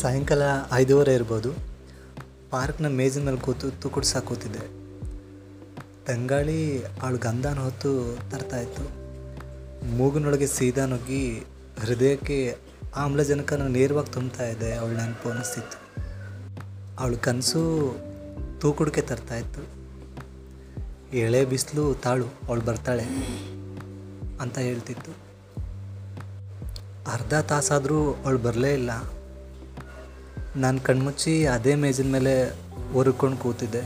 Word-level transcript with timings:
ಸಾಯಂಕಾಲ 0.00 0.42
ಐದೂವರೆ 0.72 1.14
ಇರ್ಬೋದು. 1.14 1.52
ಪಾರ್ಕ್ನ 2.50 2.86
ಮೇಜಿನ 2.88 3.22
ಮೇಲೆ 3.22 3.36
ಕೂತು 3.36 3.70
ತುಕುಡ್ಸಾ 3.70 4.20
ಕೂತಿದ್ದೆ. 4.20 4.78
ತಂಗಾಳಿ 6.06 6.82
ಅವಳು 6.82 7.18
ಗಂಧನ 7.18 7.58
ಹೊತ್ತು 7.58 8.18
ತರ್ತಾಯಿತ್ತು 8.30 8.84
ಮೂಗಿನೊಳಗೆ 9.96 10.46
ಸೀದಾ 10.46 10.86
ನುಗ್ಗಿ 10.86 11.42
ಹೃದಯಕ್ಕೆ 11.80 12.56
ಆಮ್ಲಜನಕನ 12.96 13.66
ನೇರವಾಗಿ 13.66 14.12
ತುಂಬ್ತಾ 14.12 14.46
ಇದೆ 14.46 14.74
ಅವಳ 14.74 14.90
ನೆನಪು 14.90 15.28
ಅನ್ನಿಸ್ತಿತ್ತು 15.28 15.78
ಅವಳ 16.98 17.14
ಕನಸು 17.14 17.96
ತೂಕುಡಿಕೆ 18.60 19.00
ತರ್ತಾಯಿತ್ತು 19.00 19.62
ಎಳೆ 21.16 21.44
ಬಿಸಿಲು 21.44 21.94
ತಾಳು, 21.94 22.26
ಅವಳು 22.26 22.60
ಬರ್ತಾಳೆ 22.60 23.04
ಅಂತ 24.40 24.58
ಹೇಳ್ತಿತ್ತು. 24.58 25.10
ಅರ್ಧ 27.12 27.34
ತಾಸಾದರೂ 27.34 28.12
ಅವಳು 28.12 28.38
ಬರಲೇ 28.38 28.74
ಇಲ್ಲ. 28.74 28.90
ನಾನು 30.58 30.80
ಕಣ್ಮುಚ್ಚಿ 30.80 31.46
ಅದೇ 31.46 31.74
ಮೇಜಿನ 31.74 32.12
ಮೇಲೆ 32.12 32.54
ಒರ್ಕೊಂಡು 32.94 33.36
ಕೂತಿದ್ದೆ. 33.36 33.82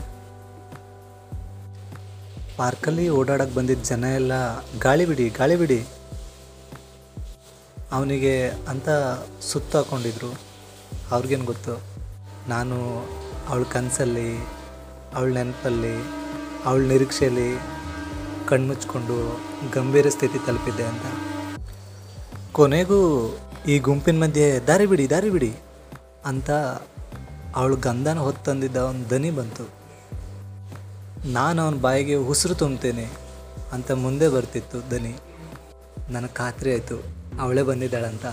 ಪಾರ್ಕಲ್ಲಿ 2.57 3.09
ಓಡಾಡಕ್ಕೆ 3.09 3.55
ಬಂದಿದ್ದ 3.55 3.83
ಜನ 3.83 4.03
ಎಲ್ಲ, 4.03 4.31
ಗಾಳಿ 4.79 5.05
ಬಿಡಿ 5.05 5.29
ಗಾಳಿ 5.29 5.55
ಬಿಡಿ. 5.55 5.85
ಅವನಿಗೆ 7.91 8.47
ಅಂತ 8.49 8.89
ಸುತ್ತ 9.41 9.75
ಹಾಕ್ಕೊಂಡಿದ್ರು 9.75 10.39
ಅವ್ರಿಗೇನು 11.11 11.45
ಗೊತ್ತು? 11.45 11.81
ನಾನು 12.47 13.05
ಅವಳ 13.47 13.63
ಕನಸಲ್ಲಿ, 13.63 14.37
ಅವಳ 15.15 15.33
ನೆನಪಲ್ಲಿ, 15.33 16.03
ಅವಳ 16.65 16.81
ನಿರೀಕ್ಷೆಯಲ್ಲಿ 16.81 17.59
ಕಣ್ಮುಚ್ಕೊಂಡು 18.47 19.41
ಗಂಭೀರ 19.73 20.09
ಸ್ಥಿತಿ 20.09 20.45
ತಲುಪಿದ್ದೆ 20.45 20.83
ಅಂತ. 20.83 21.05
ಕೊನೆಗೂ 22.51 23.37
ಈ 23.67 23.79
ಗುಂಪಿನ 23.79 24.23
ಮಧ್ಯೆ, 24.23 24.59
ದಾರಿ 24.59 24.85
ಬಿಡಿ 24.85 25.09
ದಾರಿ 25.09 25.29
ಬಿಡಿ. 25.29 25.53
ಅಂತ 26.25 26.51
ಅವಳು 27.55 27.75
ಗಂಧನ 27.75 28.17
ಹೊತ್ತು 28.17 28.43
ತಂದಿದ್ದ 28.43 28.75
ಒಂದು 28.75 29.09
ದನಿ 29.09 29.31
ಬಂತು. 29.31 29.69
ನಾನು 31.25 31.61
ಅವನ 31.61 31.75
ಬಾಯಿಗೆ 31.81 32.15
ಉಸಿರು 32.15 32.55
ತುಂಬ್ತೇನೆ 32.55 33.09
ಅಂತ 33.71 33.91
ಮುಂದೆ 33.91 34.29
ಬರ್ತಿತ್ತು 34.29 34.91
ದನಿ. 34.91 35.15
ನನಗೆ 36.09 36.33
ಖಾತ್ರಿ 36.33 36.71
ಆಯಿತು, 36.71 37.03
ಅವಳೇ 37.41 37.61
ಬಂದಿದ್ದಾಳಂತ. 37.61 38.25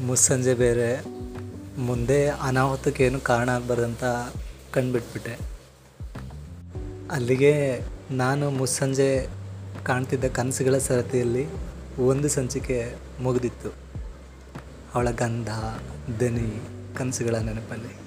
ಮುಸ್ಸಂಜೆ 0.00 0.54
ಬೇರೆ, 0.54 1.04
ಮುಂದೆ 1.78 2.28
ಅನಾಹುತಕ್ಕೇನು 2.28 3.20
ಕಾರಣ 3.20 3.48
ಆಗ್ಬಾರ್ದಂತ 3.48 4.04
ಕಂಡುಬಿಟ್ಬಿಟ್ಟೆ 4.72 5.38
ಅಲ್ಲಿಗೆ 7.10 7.80
ನಾನು 8.10 8.50
ಮುಸ್ಸಂಜೆ 8.50 9.28
ಕಾಣ್ತಿದ್ದ 9.84 10.24
ಕನಸುಗಳ 10.24 10.78
ಸರತಿಯಲ್ಲಿ 10.78 11.46
ಒಂದು 12.06 12.28
ಸಂಚಿಕೆ 12.28 12.94
ಮುಗಿದಿತ್ತು. 13.22 13.85
ಅವಳ 14.96 15.10
ಗಂಧ 15.10 15.50
ದನಿ 16.20 16.60
ಕನಸುಗಳ 16.96 17.36
ನೆನಪಲ್ಲಿ. 17.36 18.05